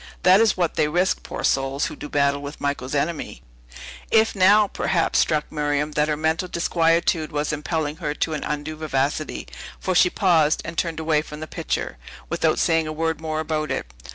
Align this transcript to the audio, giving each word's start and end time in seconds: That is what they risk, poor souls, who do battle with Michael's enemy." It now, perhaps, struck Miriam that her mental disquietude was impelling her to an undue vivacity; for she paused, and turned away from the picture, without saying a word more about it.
That 0.23 0.41
is 0.41 0.57
what 0.57 0.73
they 0.77 0.87
risk, 0.87 1.21
poor 1.21 1.43
souls, 1.43 1.85
who 1.85 1.95
do 1.95 2.09
battle 2.09 2.41
with 2.41 2.59
Michael's 2.59 2.95
enemy." 2.95 3.43
It 4.09 4.33
now, 4.33 4.65
perhaps, 4.67 5.19
struck 5.19 5.51
Miriam 5.51 5.91
that 5.91 6.07
her 6.07 6.17
mental 6.17 6.47
disquietude 6.47 7.31
was 7.31 7.53
impelling 7.53 7.97
her 7.97 8.15
to 8.15 8.33
an 8.33 8.43
undue 8.43 8.77
vivacity; 8.77 9.47
for 9.79 9.93
she 9.93 10.09
paused, 10.09 10.63
and 10.65 10.75
turned 10.75 10.99
away 10.99 11.21
from 11.21 11.39
the 11.39 11.45
picture, 11.45 11.99
without 12.29 12.57
saying 12.57 12.87
a 12.87 12.91
word 12.91 13.21
more 13.21 13.39
about 13.39 13.69
it. 13.69 13.93